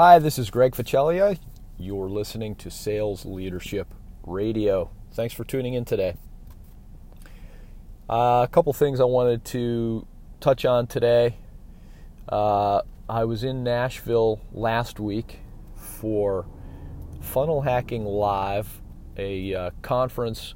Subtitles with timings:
[0.00, 1.36] Hi, this is Greg Ficelia.
[1.76, 3.92] You're listening to Sales Leadership
[4.22, 4.92] Radio.
[5.10, 6.14] Thanks for tuning in today.
[8.08, 10.06] Uh, a couple things I wanted to
[10.38, 11.34] touch on today.
[12.28, 15.40] Uh, I was in Nashville last week
[15.74, 16.46] for
[17.20, 18.80] Funnel Hacking Live,
[19.16, 20.54] a uh, conference,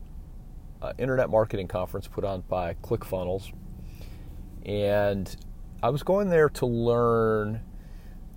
[0.81, 3.53] uh, internet marketing conference put on by ClickFunnels.
[4.65, 5.35] And
[5.83, 7.63] I was going there to learn,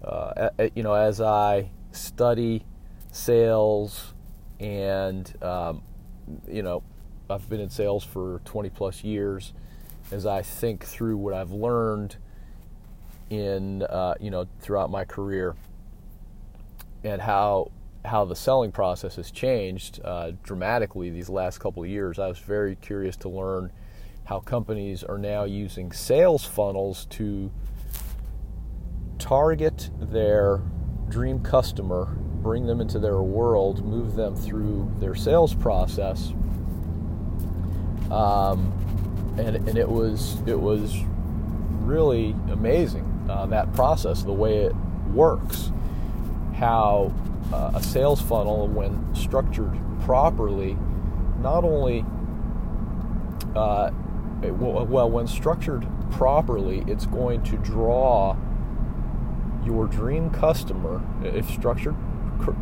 [0.03, 2.65] uh, you know, as I study
[3.11, 4.13] sales
[4.59, 5.81] and, um,
[6.47, 6.83] you know,
[7.29, 9.53] I've been in sales for 20 plus years.
[10.11, 12.17] As I think through what I've learned
[13.29, 15.55] in, uh, you know, throughout my career
[17.03, 17.71] and how
[18.05, 22.19] how the selling process has changed uh, dramatically these last couple of years.
[22.19, 23.71] I was very curious to learn
[24.25, 27.51] how companies are now using sales funnels to
[29.25, 30.61] target their
[31.09, 32.05] dream customer,
[32.43, 36.31] bring them into their world, move them through their sales process.
[38.11, 38.71] Um,
[39.39, 40.95] and, and it was it was
[41.81, 44.75] really amazing uh, that process, the way it
[45.11, 45.71] works,
[46.53, 47.11] how
[47.51, 50.77] uh, a sales funnel, when structured properly,
[51.41, 52.05] not only
[53.55, 53.89] uh,
[54.43, 58.37] well, when structured properly, it's going to draw
[59.65, 61.95] your dream customer, if structured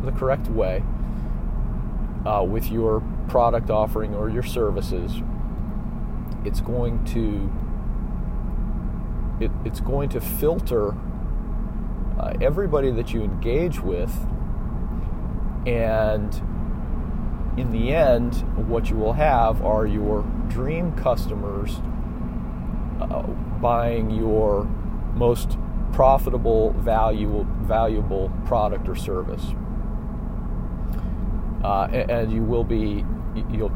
[0.02, 0.82] the correct way,
[2.24, 5.22] uh, with your product offering or your services.
[6.44, 7.52] It's going to
[9.44, 10.94] it, it's going to filter
[12.18, 14.14] uh, everybody that you engage with
[15.66, 16.32] and
[17.56, 18.34] in the end,
[18.68, 21.80] what you will have are your dream customers
[23.00, 23.22] uh,
[23.60, 24.64] buying your
[25.14, 25.56] most
[25.94, 29.54] profitable, valuable, valuable product or service.
[31.62, 33.04] Uh, and, and, you will be,
[33.50, 33.72] you'll,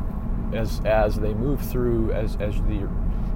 [0.52, 2.88] as as they move through, as as the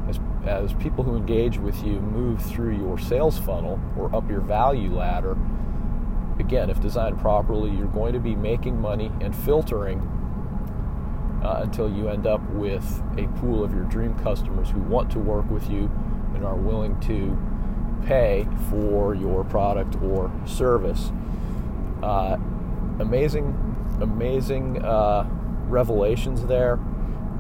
[0.09, 4.41] as, as people who engage with you move through your sales funnel or up your
[4.41, 5.39] value ladder,
[6.41, 10.01] again, if designed properly, you're going to be making money and filtering
[11.45, 15.21] uh, until you end up with a pool of your dream customers who want to
[15.21, 15.89] work with you
[16.35, 17.39] and are willing to
[18.07, 21.13] pay for your product or service.
[22.03, 22.37] Uh,
[22.99, 23.55] amazing,
[24.01, 25.27] amazing uh,
[25.69, 26.79] revelations there.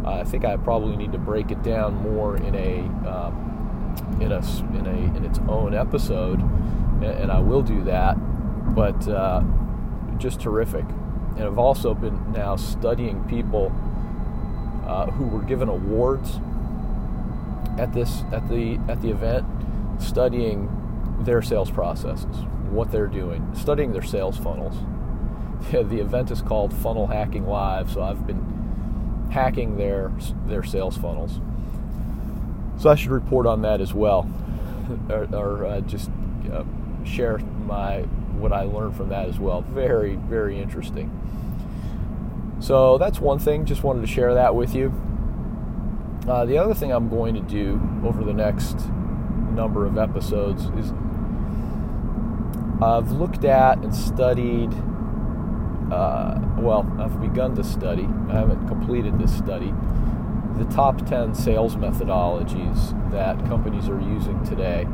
[0.04, 4.38] I think I probably need to break it down more in a um, in a
[4.78, 8.14] in a in its own episode, and, and I will do that.
[8.74, 9.42] But uh,
[10.18, 10.84] just terrific.
[11.36, 13.72] And I've also been now studying people
[14.86, 16.40] uh, who were given awards
[17.78, 19.46] at this at the at the event,
[20.02, 20.68] studying
[21.20, 22.36] their sales processes,
[22.70, 24.76] what they're doing, studying their sales funnels.
[25.70, 30.12] the event is called Funnel Hacking Live, so I've been hacking their
[30.46, 31.40] their sales funnels.
[32.78, 34.28] So I should report on that as well,
[35.08, 36.10] or, or uh, just
[36.52, 36.64] uh,
[37.04, 38.00] share my
[38.38, 39.62] what I learned from that as well.
[39.62, 41.18] Very very interesting.
[42.60, 43.64] So that's one thing.
[43.64, 44.92] Just wanted to share that with you.
[46.28, 48.78] Uh, the other thing I'm going to do over the next
[49.52, 50.92] number of episodes is
[52.82, 54.72] I've looked at and studied.
[55.92, 58.08] Uh, well, I've begun to study.
[58.28, 59.72] I haven't completed this study.
[60.56, 64.86] The top 10 sales methodologies that companies are using today,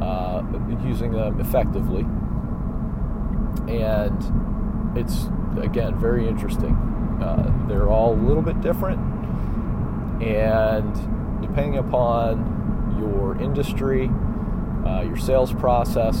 [0.00, 0.42] uh,
[0.84, 2.06] using them effectively.
[3.68, 5.28] And it's
[5.60, 6.74] again, very interesting.
[7.20, 9.00] Uh, they're all a little bit different,
[10.22, 12.59] and depending upon
[13.00, 14.10] your industry,
[14.86, 16.18] uh, your sales process,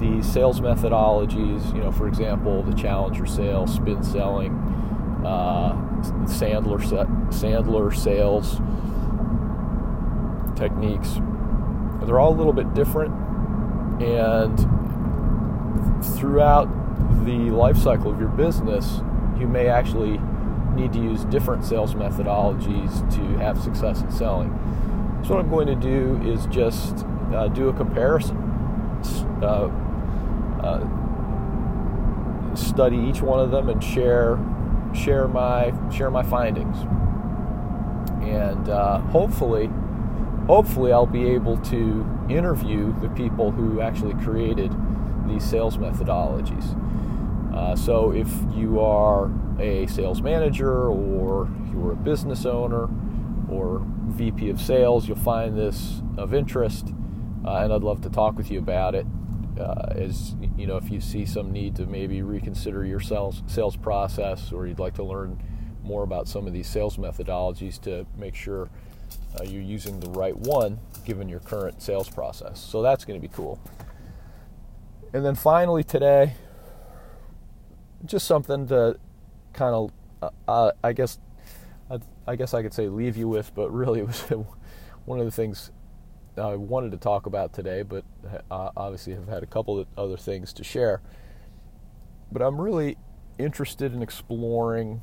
[0.00, 4.52] the sales methodologies, you know, for example, the challenger sale, spin selling,
[5.24, 5.74] uh,
[6.26, 6.80] Sandler
[7.30, 8.60] Sandler sales
[10.58, 11.20] techniques,
[12.04, 13.12] they're all a little bit different,
[14.02, 14.58] and
[16.16, 16.66] throughout
[17.24, 19.00] the life cycle of your business,
[19.38, 20.20] you may actually
[20.74, 24.50] need to use different sales methodologies to have success in selling.
[25.24, 28.36] So, what I'm going to do is just uh, do a comparison,
[29.40, 29.70] uh,
[30.62, 30.84] uh,
[32.56, 34.38] study each one of them, and share
[34.94, 36.76] share my share my findings.
[38.22, 39.70] And uh, hopefully,
[40.46, 44.72] hopefully, I'll be able to interview the people who actually created
[45.28, 46.76] these sales methodologies.
[47.54, 49.30] Uh, so if you are
[49.60, 52.88] a sales manager or you're a business owner
[53.50, 56.88] or VP of sales, you'll find this of interest,
[57.44, 59.06] uh, and I'd love to talk with you about it.
[59.58, 63.76] uh, as you know, if you see some need to maybe reconsider your sales sales
[63.76, 65.42] process, or you'd like to learn
[65.82, 68.70] more about some of these sales methodologies to make sure
[69.38, 72.60] uh, you're using the right one given your current sales process.
[72.60, 73.60] So that's going to be cool.
[75.12, 76.34] And then finally today,
[78.04, 78.96] just something to
[79.52, 79.92] kind of,
[80.22, 81.18] uh, uh, I guess,
[82.26, 84.20] I, guess I could say leave you with, but really it was
[85.04, 85.70] one of the things
[86.36, 88.04] I wanted to talk about today, but
[88.50, 91.02] uh, obviously have had a couple of other things to share.
[92.30, 92.96] But I'm really
[93.38, 95.02] interested in exploring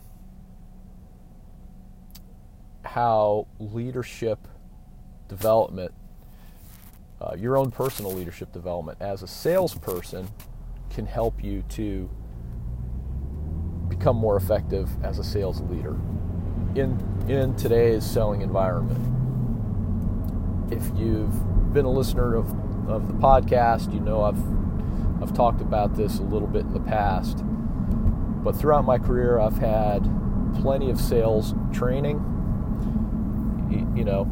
[2.84, 4.48] how leadership
[5.28, 5.94] development,
[7.22, 10.28] uh, your own personal leadership development as a salesperson,
[10.90, 12.10] can help you to
[13.88, 15.96] become more effective as a sales leader
[16.76, 19.00] in in today's selling environment.
[20.72, 22.48] If you've been a listener of,
[22.90, 24.42] of the podcast, you know I've
[25.22, 27.44] I've talked about this a little bit in the past.
[28.44, 30.10] But throughout my career, I've had
[30.62, 32.24] plenty of sales training
[34.00, 34.26] you know,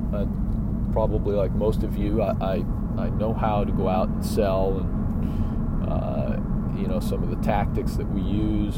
[0.94, 2.54] probably like most of you, I, I,
[2.98, 6.38] I know how to go out and sell and, uh,
[6.80, 8.78] you know, some of the tactics that we use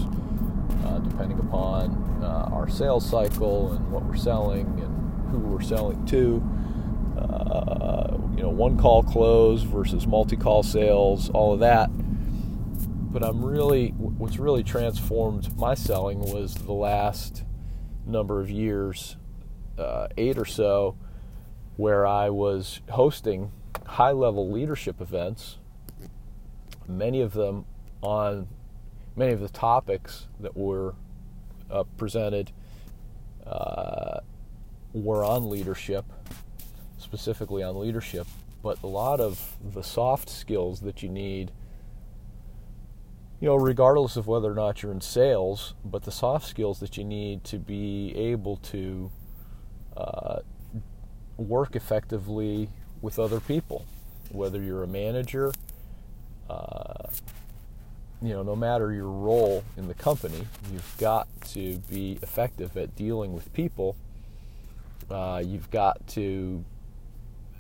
[0.86, 6.06] uh, depending upon uh, our sales cycle and what we're selling and who we're selling
[6.08, 6.44] to.
[7.18, 11.90] Uh, you know, one call close versus multi call sales, all of that.
[13.12, 17.44] But I'm really, what's really transformed my selling was the last
[18.06, 19.18] number of years
[19.78, 20.96] uh, eight or so
[21.76, 23.52] where I was hosting
[23.86, 25.58] high level leadership events,
[26.88, 27.66] many of them
[28.02, 28.48] on
[29.16, 30.96] many of the topics that were
[31.72, 32.52] uh, presented
[33.46, 34.20] uh,
[34.94, 36.06] were on leadership,
[36.98, 38.28] specifically on leadership,
[38.62, 41.52] but a lot of the soft skills that you need
[43.40, 46.98] you know, regardless of whether or not you're in sales, but the soft skills that
[46.98, 49.10] you need to be able to
[49.96, 50.40] uh,
[51.38, 52.70] work effectively
[53.02, 53.86] with other people,
[54.30, 55.54] whether you're a manager,
[56.50, 57.08] uh,
[58.22, 62.96] you know, no matter your role in the company, you've got to be effective at
[62.96, 63.96] dealing with people.
[65.10, 66.64] Uh, you've got to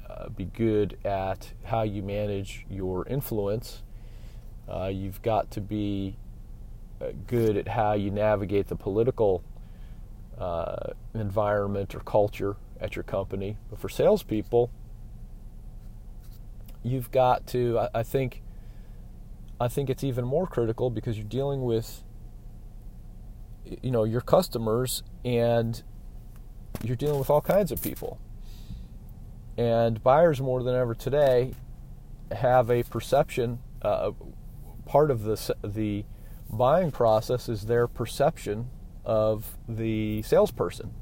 [0.10, 3.84] uh, be good at how you manage your influence.
[4.68, 6.18] Uh, you've got to be
[7.02, 9.42] uh, good at how you navigate the political
[10.38, 13.56] uh, environment or culture at your company.
[13.70, 14.70] But for salespeople,
[16.84, 17.80] you've got to.
[17.80, 18.42] I, I think.
[19.60, 22.04] I think it's even more critical because you're dealing with,
[23.66, 25.84] you know, your customers and
[26.84, 28.20] you're dealing with all kinds of people.
[29.58, 31.54] And buyers more than ever today
[32.32, 33.60] have a perception.
[33.82, 34.12] Uh,
[34.86, 36.06] part of the the
[36.50, 38.70] buying process is their perception
[39.06, 40.94] of the salesperson.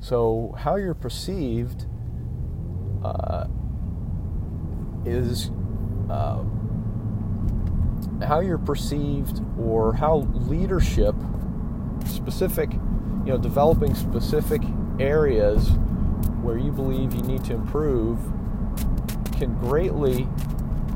[0.00, 1.86] So, how you're perceived
[3.04, 3.46] uh,
[5.04, 5.50] is
[6.08, 6.44] uh,
[8.26, 11.14] how you're perceived, or how leadership,
[12.06, 14.62] specific, you know, developing specific
[14.98, 15.70] areas
[16.42, 18.18] where you believe you need to improve,
[19.32, 20.26] can greatly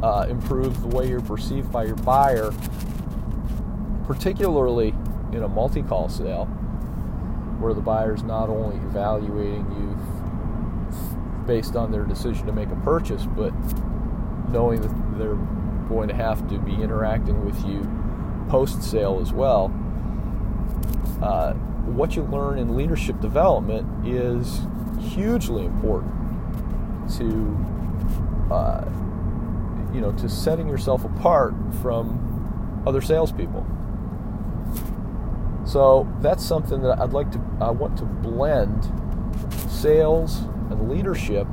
[0.02, 2.52] uh, improve the way you're perceived by your buyer,
[4.06, 4.94] particularly
[5.32, 6.46] in a multi-call sale
[7.60, 12.76] where the buyer is not only evaluating you based on their decision to make a
[12.76, 13.52] purchase, but
[14.48, 15.38] knowing that they're
[15.92, 17.86] going to have to be interacting with you
[18.48, 19.66] post sale as well.
[21.22, 21.52] Uh,
[21.84, 24.62] what you learn in leadership development is
[24.98, 26.12] hugely important
[27.18, 27.56] to
[28.50, 28.84] uh,
[29.92, 33.66] you know to setting yourself apart from other salespeople.
[35.64, 38.90] So that's something that I'd like to, I want to blend
[39.70, 41.46] sales and leadership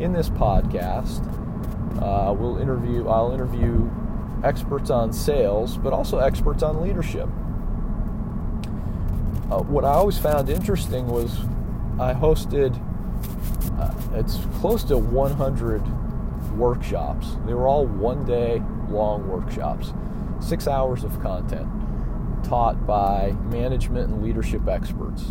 [0.00, 1.24] in this podcast.
[2.00, 3.90] Uh, we'll interview, I'll interview
[4.44, 7.28] experts on sales, but also experts on leadership.
[9.50, 11.38] Uh, what I always found interesting was
[11.98, 12.76] I hosted,
[13.80, 15.82] uh, it's close to 100
[16.56, 17.36] workshops.
[17.46, 19.92] They were all one day long workshops,
[20.40, 21.68] six hours of content
[22.44, 25.22] taught by management and leadership experts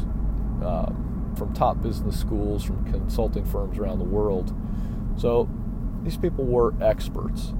[0.63, 4.53] um, from top business schools, from consulting firms around the world.
[5.17, 5.49] So
[6.07, 7.53] these people were experts.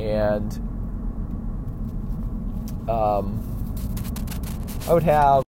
[0.00, 0.52] And
[2.90, 3.38] um,
[4.88, 5.44] I would have